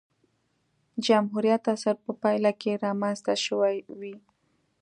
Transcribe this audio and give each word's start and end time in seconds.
جمهوریت 1.05 1.63
عصر 1.73 1.95
په 2.05 2.11
پایله 2.21 2.51
کې 2.61 2.81
رامنځته 2.85 3.33
شوې 3.45 3.75
وې. 3.99 4.15